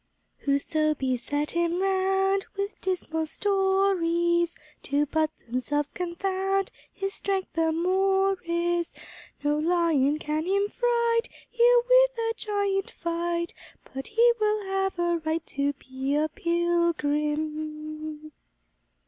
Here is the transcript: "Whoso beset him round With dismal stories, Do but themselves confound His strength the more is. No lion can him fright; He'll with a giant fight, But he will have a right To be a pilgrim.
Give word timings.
"Whoso 0.39 0.95
beset 0.95 1.51
him 1.51 1.79
round 1.79 2.47
With 2.57 2.81
dismal 2.81 3.27
stories, 3.27 4.55
Do 4.81 5.05
but 5.05 5.29
themselves 5.47 5.91
confound 5.91 6.71
His 6.91 7.13
strength 7.13 7.53
the 7.53 7.71
more 7.71 8.39
is. 8.43 8.95
No 9.43 9.59
lion 9.59 10.17
can 10.17 10.47
him 10.47 10.69
fright; 10.69 11.29
He'll 11.51 11.83
with 11.87 12.17
a 12.17 12.33
giant 12.35 12.89
fight, 12.89 13.53
But 13.93 14.07
he 14.07 14.33
will 14.39 14.65
have 14.65 14.97
a 14.97 15.19
right 15.23 15.45
To 15.45 15.73
be 15.73 16.15
a 16.15 16.29
pilgrim. 16.29 18.31